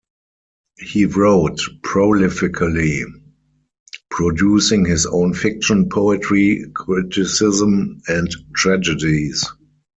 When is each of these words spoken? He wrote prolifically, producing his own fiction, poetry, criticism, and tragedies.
He 0.79 1.05
wrote 1.05 1.59
prolifically, 1.83 3.03
producing 4.09 4.83
his 4.83 5.05
own 5.05 5.35
fiction, 5.35 5.89
poetry, 5.89 6.65
criticism, 6.73 8.01
and 8.07 8.27
tragedies. 8.55 9.45